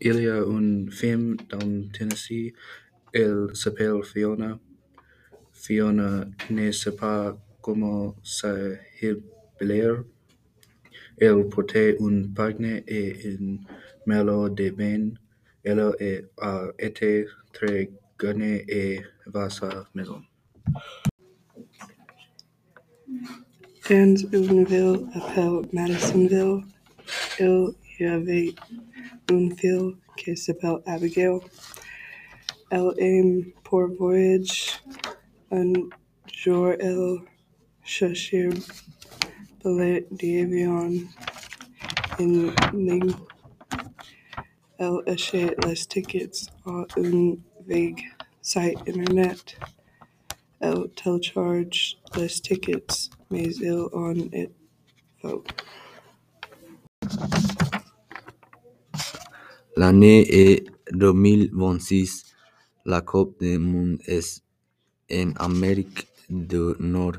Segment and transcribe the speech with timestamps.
[0.00, 2.52] Il y a une femme dans Tennessee,
[3.12, 4.58] elle s'appelle Fiona.
[5.52, 9.16] Fiona ne sait pas comment s'habiller.
[11.18, 13.56] Elle portait un panier et un
[14.04, 15.10] maillot de bain.
[15.64, 17.90] Elle a été très
[18.20, 20.20] gênée et va à sa maison.
[23.88, 26.64] Appelée Madisonville,
[27.38, 28.54] il y avait
[29.30, 31.38] une fille qui s'appelle Abigail.
[32.70, 34.72] Elle aime pour voyager.
[35.50, 35.72] Un
[36.32, 37.18] jour, elle
[37.84, 38.48] cherchait
[39.64, 40.06] billets
[40.46, 40.90] d'avion
[42.18, 43.12] en ligne.
[44.78, 48.02] Elle achète les tickets à un vague
[48.42, 49.58] site internet.
[50.60, 54.50] Elle télécharge les tickets, mais il en est
[55.20, 55.44] faux.
[59.76, 62.24] L'année est 2026.
[62.86, 64.42] La Coupe du monde est
[65.12, 67.16] en Amérique du Nord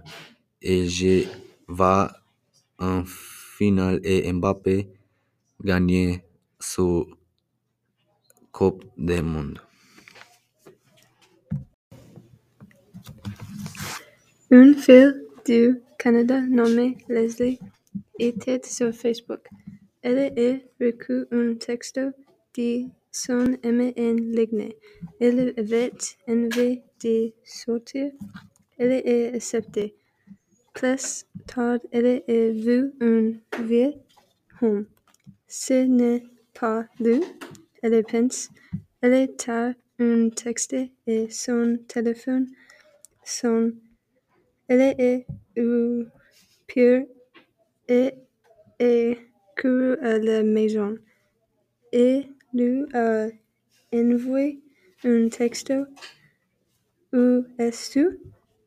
[0.61, 1.25] et je
[1.67, 2.11] vois
[2.79, 4.89] en finale et Mbappé
[5.63, 6.23] gagner
[6.59, 7.03] ce
[8.51, 9.59] Coupe du monde.
[14.49, 15.13] Une fille
[15.45, 17.59] du Canada nommée Leslie
[18.19, 19.47] était sur Facebook.
[20.09, 22.13] Elle a reçu un texto
[22.55, 24.71] de son ami en ligne.
[25.19, 25.91] Elle avait
[26.29, 28.13] envie de sortir.
[28.77, 29.97] Elle a accepté.
[30.73, 33.33] Plus tard, elle a vu un
[33.65, 33.95] vieux
[34.61, 34.85] homme.
[35.45, 36.23] Ce n'est
[36.57, 37.21] pas lui.
[37.81, 38.49] Elle pense.
[39.01, 40.73] Elle a un texte
[41.05, 42.47] et son téléphone
[43.25, 43.75] sonne.
[44.69, 45.27] Elle est
[45.57, 46.05] eu
[46.65, 47.03] peur
[47.89, 48.13] et
[48.79, 49.26] a
[49.57, 50.95] couru à la maison.
[51.91, 53.27] Elle lui a
[53.93, 54.61] envoyé
[55.03, 55.85] un texto.
[57.13, 58.19] Où es-tu?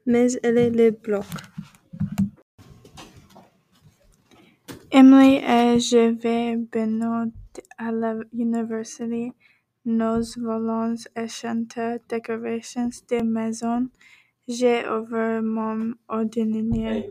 [0.07, 1.25] Mais elle le bloque.
[4.91, 7.31] Emily et je vais bientôt
[7.79, 9.33] à l'université.
[9.85, 13.89] Nous voulons acheter décorations de maison.
[14.49, 17.05] J'ai ouvert mon ordinateur,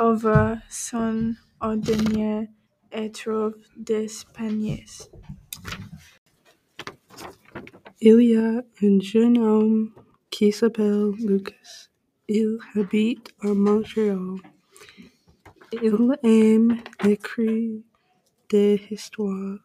[0.00, 2.46] ouvert son ordinateur
[2.92, 4.84] et trouvé des paniers.
[8.00, 9.92] Il y a un jeune homme
[10.30, 11.88] qui s'appelle Lucas.
[12.28, 14.36] Il habite à Montréal.
[15.72, 17.80] Il aime écrire
[18.48, 19.58] des histoires.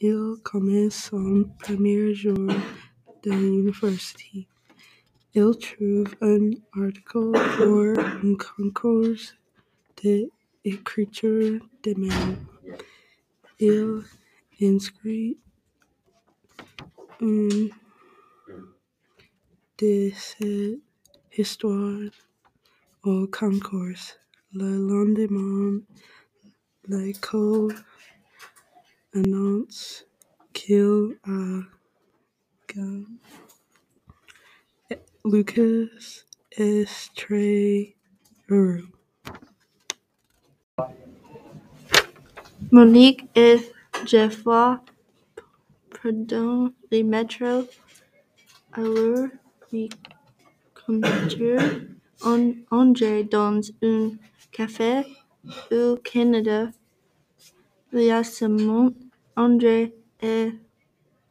[0.00, 2.48] Il commence son premier jour
[3.22, 4.48] de l'université.
[5.34, 9.14] Il trouve un article pour un concours
[9.96, 10.37] d'écriture
[10.70, 12.36] de mail.
[13.60, 14.04] Il
[14.60, 15.38] inscrit
[17.20, 17.70] une
[19.78, 20.80] de ses
[21.36, 22.10] histoires
[23.04, 24.16] au concours.
[24.52, 25.80] Le lendemain,
[26.86, 27.74] l'école
[29.12, 30.06] annonce
[30.52, 31.60] qu'il a
[32.68, 33.06] gagné.
[35.24, 37.94] Lucas est très
[38.48, 38.97] heureux.
[42.70, 43.56] Monique et
[44.04, 44.80] Geoffroy
[45.90, 47.66] prennent le métro.
[48.72, 49.28] Alors,
[49.72, 49.88] le
[50.74, 51.60] conducteur
[52.22, 54.10] entre dans un
[54.52, 55.02] café
[55.72, 56.70] au Canada.
[57.92, 58.90] Récemment,
[59.36, 60.52] André et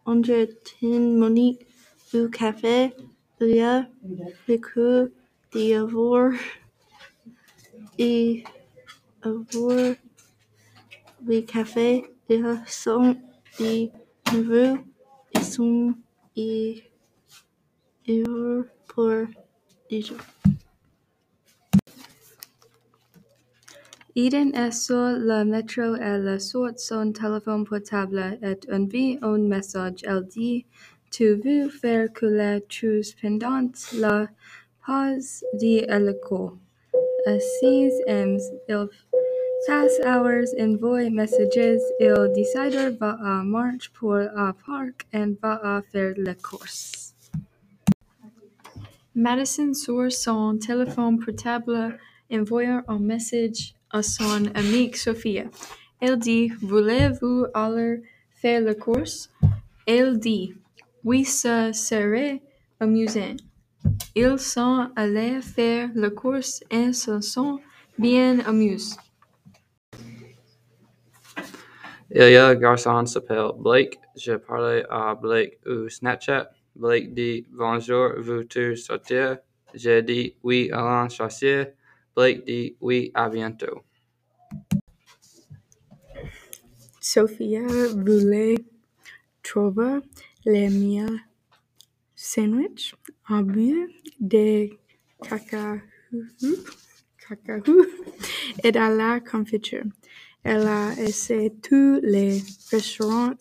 [0.06, 1.68] entretient Monique
[2.14, 2.94] au café.
[3.40, 3.86] Il a
[4.48, 5.12] vécu
[5.54, 6.32] d'avoir
[8.00, 8.44] et
[9.28, 9.96] avoir
[11.26, 12.06] le café.
[12.30, 13.16] Ils sont
[13.60, 13.90] de
[14.34, 14.78] nouveau
[15.36, 15.94] ils sont
[18.08, 19.28] heureux pour
[19.90, 20.16] déjà.
[24.16, 30.02] Eden est sur le métro et le sort son téléphone portable et envoie un message.
[30.04, 30.66] Elle dit
[31.12, 33.70] Tu veux faire couler chose pendant
[34.00, 34.28] la
[34.84, 36.54] pause de l'école.
[37.28, 38.38] À 6 m,
[38.70, 38.88] il
[39.68, 41.82] passe hours envoie messages.
[42.00, 43.44] Il décide va à
[43.94, 47.14] pour un parc et va faire la course.
[49.14, 51.98] Madison sur son téléphone portable
[52.32, 55.46] envoie un message à son amie Sophia.
[56.00, 58.02] Elle dit Voulez-vous aller
[58.42, 59.30] faire la course?
[59.86, 60.54] Elle dit
[61.04, 62.42] Oui, ce serait
[62.80, 63.36] amusant.
[64.16, 67.60] Ils sont allés faire la course et se sont
[67.98, 69.07] bien amusés.
[72.10, 74.00] Il y a un garçon qui s'appelle Blake.
[74.16, 76.50] Je parlais à Blake au Snapchat.
[76.74, 79.40] Blake dit Bonjour, veux-tu sortir?
[79.74, 81.68] J'ai dit Oui, allons sortir.
[82.16, 83.82] Blake dit Oui, à bientôt.
[87.02, 88.56] Sophia voulait
[89.44, 90.00] trouver
[90.46, 91.12] le meilleur
[92.16, 92.96] sandwich
[93.28, 93.90] en but
[94.22, 94.70] de
[95.22, 95.82] cacao
[98.64, 99.84] et à la confiture.
[100.50, 102.42] Elle a essayé tous les
[102.72, 103.36] restaurants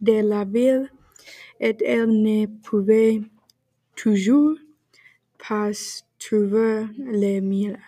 [0.00, 0.90] de la ville
[1.60, 3.22] et elle ne pouvait
[3.94, 4.56] toujours
[5.38, 5.70] pas
[6.18, 7.78] trouver le meilleur.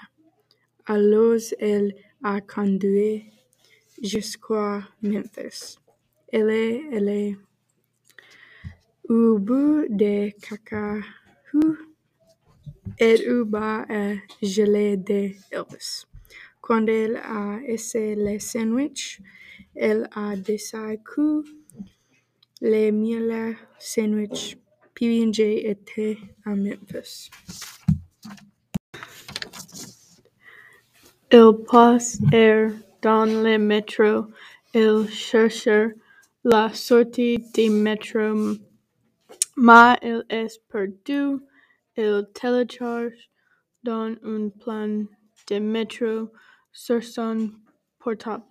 [0.86, 3.24] Alors elle a conduit
[4.00, 5.78] jusqu'à Memphis.
[6.28, 7.36] Elle est allée
[9.08, 11.02] au bout de cacao
[13.00, 16.06] et au bas à gelée de Elvis.
[16.66, 19.20] Quand elle a essayé le sandwich,
[19.76, 21.44] elle a décidé que
[22.62, 24.56] le meilleur sandwich
[24.94, 26.16] PB&J était
[26.46, 27.28] à Memphis.
[31.30, 32.72] Ils passèrent
[33.02, 34.28] dans le métro.
[34.72, 35.92] Ils cherchèrent
[36.44, 38.56] la sortie du métro,
[39.58, 41.42] mais il est perdu.
[41.98, 43.28] Ils téléchargent
[43.82, 45.04] dans un plan
[45.50, 46.30] de métro
[46.74, 47.50] sur son
[47.98, 48.44] portable.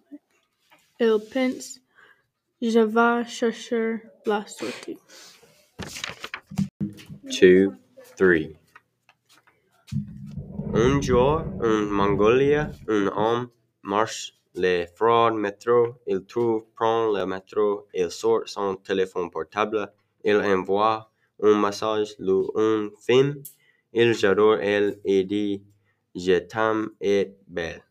[1.00, 1.80] Il pense,
[2.62, 4.98] je vais chercher la sortie.
[7.30, 7.74] two,
[8.16, 8.56] three.
[10.74, 12.56] Un jour, en Mongolie,
[12.88, 13.50] un homme
[13.84, 15.96] marche le froid métro.
[16.08, 19.92] Il trouve, prend le métro, il sort son téléphone portable.
[20.24, 21.12] Il envoie
[21.42, 22.90] un message à un.
[23.94, 25.64] Il j'adore elle et dit
[26.16, 27.84] Je t'aime et belle.